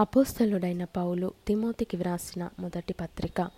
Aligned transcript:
అపోస్తలుడైన 0.00 0.84
పౌలు 0.84 1.32
తిమోతికి 1.46 1.96
వ్రాసిన 1.96 2.48
మొదటి 2.58 2.92
పత్రిక. 2.92 3.50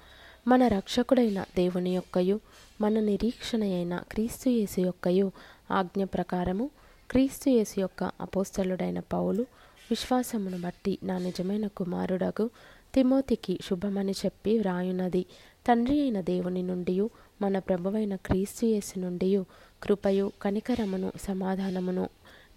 మన 0.47 0.67
రక్షకుడైన 0.67 1.43
దేవుని 1.43 1.95
యొక్కయు 1.95 2.41
మన 2.81 3.01
నిరీక్షణ 3.01 3.63
అయిన 3.63 3.97
క్రీస్తుయేసు 3.97 4.81
యొక్కయు 4.81 5.33
ఆజ్ఞ 5.71 6.05
ప్రకారము 6.05 6.71
క్రీస్తుయేసు 7.11 7.81
యొక్క 7.81 8.05
అపోస్తలుడైన 8.05 9.01
పౌలు 9.01 9.43
విశ్వాసమును 9.91 10.61
బట్టి 10.61 10.99
నా 11.03 11.19
నిజమైన 11.19 11.67
కుమారుడగు 11.67 12.51
తిమోతికి 12.95 13.59
శుభమని 13.65 14.13
చెప్పి 14.13 14.59
వ్రాయున్నది 14.59 15.27
తండ్రి 15.69 16.01
అయిన 16.01 16.21
దేవుని 16.21 16.63
నుండి 16.63 17.09
మన 17.43 17.59
ప్రభువైన 17.59 18.17
క్రీస్తుయేసు 18.17 18.99
నుండి 18.99 19.43
కృపయు 19.83 20.33
కనికరమును 20.43 21.13
సమాధానమును 21.23 22.09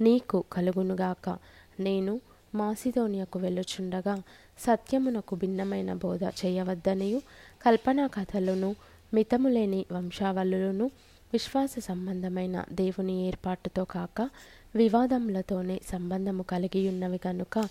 నీకు 0.02 0.44
కలుగునుగాక. 0.54 1.38
నేను 1.80 2.22
మాసిదోనియకు 2.56 3.40
వెళ్ళుచుండగా 3.40 4.24
సత్యమునకు 4.60 5.36
భిన్నమైన 5.36 5.94
బోధ 5.94 6.24
చేయవద్దనియు 6.24 7.22
కల్పనా 7.66 8.08
కథలను 8.08 8.76
మితములేని 9.14 9.86
వంశావళులను 9.92 10.92
విశ్వాస 11.34 11.76
సంబంధమైన 11.80 12.66
దేవుని 12.72 13.28
ఏర్పాటుతో 13.28 13.84
కాక 13.84 14.30
వివాదములతోనే 14.76 15.80
సంబంధము 15.92 16.44
కలిగి 16.44 16.90
ఉన్నవి 16.90 17.18
కనుక 17.18 17.68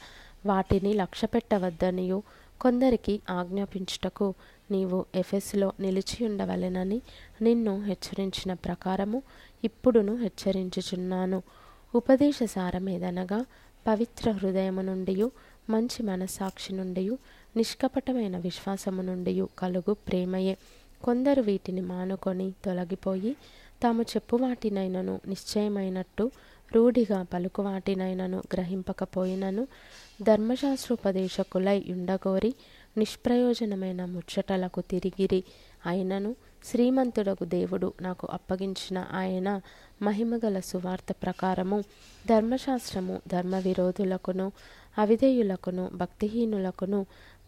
వాటిని 0.46 0.94
లక్ష్యపెట్టవద్దనియు 0.94 2.22
కొందరికి 2.60 3.20
ఆజ్ఞాపించుటకు 3.30 4.34
నీవు 4.70 5.04
ఎఫెస్లో 5.14 5.72
నిలిచి 5.80 6.26
ఉండవలెనని 6.26 7.02
నిన్ను 7.42 7.82
హెచ్చరించిన 7.82 8.52
ప్రకారము 8.52 9.22
ఇప్పుడును 9.64 10.16
హెచ్చరించుచున్నాను. 10.16 11.42
ఉపదేశ 11.94 12.38
సారమేదనగా 12.44 13.44
పవిత్ర 13.86 14.30
హృదయము 14.30 14.82
నుండి 14.82 15.30
మంచి 15.70 16.02
మనస్సాక్షి 16.02 16.72
నుండి 16.72 17.10
నిష్కపటమైన 17.56 18.38
విశ్వాసము 18.38 19.02
నుండి 19.02 19.42
కలుగు 19.58 19.92
ప్రేమయే. 19.92 20.56
కొందరు 21.02 21.42
వీటిని 21.42 21.80
మానుకొని 21.80 22.52
తొలగిపోయి 22.64 23.36
తాము 23.82 24.02
చెప్పు 24.02 24.36
వాటినైనను 24.36 25.20
నిశ్చయమైనట్టు 25.28 26.30
రూఢిగా 26.74 27.22
పలుకు 27.22 27.62
వాటినైనను 27.62 28.42
గ్రహింపకపోయినను 28.52 29.66
ధర్మశాస్త్రోపదేశకులై 30.22 31.84
ఉండగోరి 31.88 32.54
నిష్ప్రయోజనమైన 32.98 34.04
ముచ్చటలకు 34.04 34.80
తిరిగిరి. 34.80 35.44
అయినను 35.86 36.36
శ్రీమంతుడకు 36.64 37.44
దేవుడు 37.52 37.88
నాకు 38.00 38.26
అప్పగించిన 38.32 38.98
ఆయన 39.14 39.48
మహిమగల 40.02 40.58
సువార్త 40.60 41.12
ప్రకారము 41.22 41.78
ధర్మశాస్త్రము 42.24 43.16
ధర్మ 43.28 43.56
విరోధులకును 43.58 44.46
అవిధేయులకును 44.96 45.84
భక్తిహీనులకును 45.96 47.00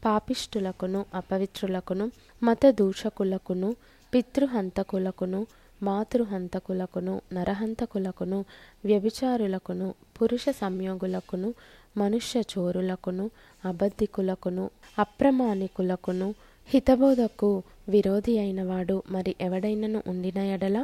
పాపిష్టులకును 0.03 1.01
అపవిత్రులకును 1.15 2.07
మత 2.43 2.71
దూషకులకును 2.79 3.69
పితృహంతకులకును 4.13 5.41
మాతృహంతకులకును 5.81 7.15
నరహంతకులకును 7.33 8.39
వ్యభిచారులకును 8.85 9.89
పురుష 10.19 10.45
సంయోగులకును 10.59 11.49
మనుష్య 11.97 12.43
చోరులకును 12.53 13.25
అబద్ధికులకును 13.65 14.65
అప్రమాణికులకును 14.99 16.29
హితబోధకు 16.69 17.49
విరోధి 17.89 18.39
అయినవాడు 18.39 19.03
మరి 19.11 19.35
ఎవడైనను 19.41 20.03
ఉండిన 20.07 20.39
ఎడల 20.39 20.79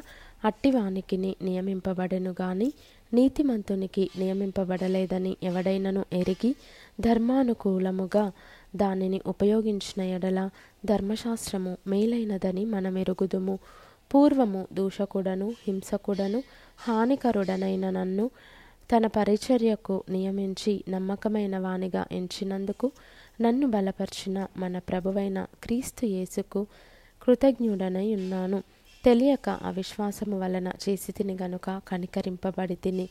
అట్టివానికిని 0.45 1.37
నియమింపబడెను 1.43 2.35
గాని 2.43 2.69
నీతిమంతునికి 3.13 4.11
నియమింపబడలేదని 4.19 5.37
ఎవడైనను 5.43 6.05
ఎరిగి 6.13 6.51
ధర్మానుకూలముగా 7.01 8.25
దానిని 8.77 9.21
ఉపయోగించిన 9.27 10.03
ఎడల 10.09 10.41
ధర్మశాస్త్రము 10.85 11.77
మేలైనదని 11.87 12.65
మనమెరుగుదుము. 12.65 13.57
పూర్వము 14.11 14.67
దూషకుడను 14.73 15.55
హింసకుడను 15.65 16.43
హానికరుడనైన 16.79 17.91
నన్ను 17.91 18.27
తన 18.91 19.07
పరిచర్యకు 19.07 20.03
నియమించి 20.11 20.85
నమ్మకమైన 20.89 21.59
వానిగా 21.59 22.07
ఎంచినందుకు 22.13 22.87
నన్ను 23.41 23.67
బలపరిచిన 23.67 24.47
మన 24.57 24.79
ప్రభువైన 24.79 25.47
క్రీస్తు 25.65 26.07
యేసుకు 26.07 26.67
కృతజ్ఞుడనై 27.23 28.15
ఉన్నాను. 28.15 28.63
తెలియక 29.05 29.49
అవిశ్వాసము 29.49 30.41
వలన 30.41 30.69
చేసి 30.69 31.13
తిని 31.13 31.37
గనుక 31.43 31.81
కనికరింపబడి 31.89 32.75
తిని 32.75 33.09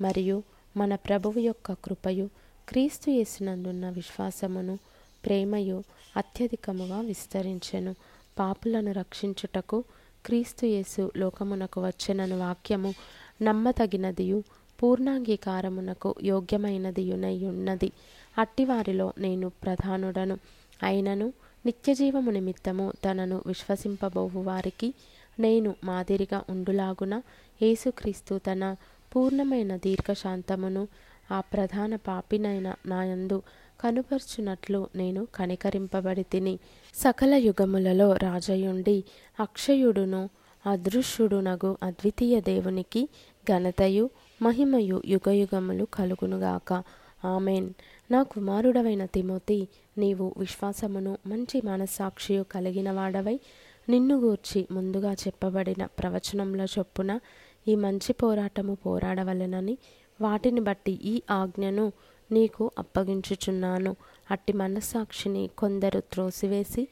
మరియు 0.00 0.42
మన 0.76 0.94
ప్రభువు 0.94 1.38
యొక్క 1.38 1.72
కృపయు 1.72 2.28
క్రీస్తు 2.68 3.10
యేసునందున్న 3.10 3.90
విశ్వాసమును 3.90 4.78
ప్రేమయు 5.26 5.82
అత్యధికముగా 6.16 7.00
విస్తరించెను. 7.00 7.94
పాపులను 8.38 8.92
రక్షించుటకు 8.92 9.84
క్రీస్తు 10.26 10.66
యేసు 10.66 11.12
లోకమునకు 11.16 11.86
వచ్చెనను 11.86 12.38
వాక్యము 12.38 12.94
నమ్మతగినదియు 13.42 14.42
పూర్ణాంగీకారమునకు 14.82 16.14
యోగ్యమైనదియునై 16.22 17.38
ఉన్నది. 17.44 17.92
అట్టివారిలో 18.38 19.12
నేను 19.18 19.48
ప్రధానుడను. 19.48 20.38
అయినను 20.82 21.32
నిత్యజీవము 21.66 22.30
నిమిత్తము 22.30 22.92
తనను 23.04 23.42
విశ్వసింపబోవు 23.46 24.42
వారికి 24.42 24.94
నేను 25.40 25.74
మాదిరిగా 25.84 26.42
ఉండులాగున 26.50 27.22
యేసుక్రీస్తు 27.62 28.38
తన 28.38 28.76
పూర్ణమైన 29.14 29.76
దీర్ఘశాంతమును 29.76 30.88
ఆ 31.30 31.40
ప్రధాన 31.40 31.96
పాపినైన 31.96 32.74
నాయందు 32.86 33.42
కనుపర్చునట్లు 33.80 34.88
నేను 34.96 35.26
కనికరింపబడి 35.34 36.22
తిని 36.22 36.58
సకల 36.94 37.34
యుగములలో 37.34 38.12
రాజయుండి 38.12 39.04
అక్షయుడును 39.40 40.28
అదృశ్యుడునగు 40.66 41.76
అద్వితీయ 41.82 42.40
దేవునికి 42.40 43.08
ఘనతయు 43.50 44.10
మహిమయు 44.42 45.02
యుగయుగములు 45.06 45.84
కలుగునుగాక. 45.94 46.82
ఆమెన్. 47.24 47.70
నా 48.10 48.22
కుమారుడవైన 48.22 49.04
తిమోతి 49.04 49.68
నీవు 49.98 50.34
విశ్వాసమును 50.36 51.18
మంచి 51.26 51.62
మనస్సాక్షియు 51.64 52.42
కలిగిన 52.42 52.92
వాడవై 52.92 53.40
నిన్ను 53.88 54.20
గూర్చి 54.20 54.66
ముందుగా 54.70 55.12
చెప్పబడిన 55.12 55.86
ప్రవచనంలో 55.86 56.64
చొప్పున 56.64 57.20
ఈ 57.68 57.74
మంచి 57.74 58.12
పోరాటము 58.12 58.74
పోరాడవలెనని 58.74 59.78
వాటిని 60.20 60.60
బట్టి 60.60 60.92
ఈ 60.92 61.22
ఆజ్ఞను 61.30 61.92
నీకు 62.32 62.70
అప్పగించుచున్నాను. 62.78 63.96
అట్టి 64.30 64.52
మనస్సాక్షిని 64.52 65.50
కొందరు 65.58 66.00
త్రోసివేసి 66.00 66.88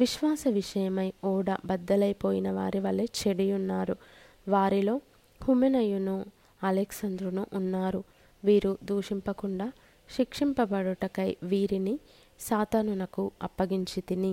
విశ్వాస 0.00 0.44
విషయమై 0.48 1.12
ఓడ 1.24 1.50
బద్దలైపోయిన 1.66 2.50
వారి 2.50 2.80
వలె 2.80 3.04
చెడియున్నారు. 3.04 3.96
వారిలో 4.48 5.00
హుమెనయును 5.44 6.24
అలెక్సంద్రును 6.64 7.46
ఉన్నారు. 7.52 8.04
వీరు 8.44 8.72
దూషింపకుండా 8.82 9.68
శిక్షింపబడుటకై 10.08 11.30
వీరిని 11.42 11.94
సాతానునకు 12.40 13.24
అప్పగించి 13.42 14.00
తిని 14.00 14.32